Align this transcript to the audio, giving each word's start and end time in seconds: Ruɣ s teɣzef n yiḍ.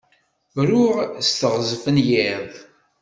Ruɣ 0.69 0.95
s 1.27 1.29
teɣzef 1.39 1.83
n 1.93 1.97
yiḍ. 2.07 2.51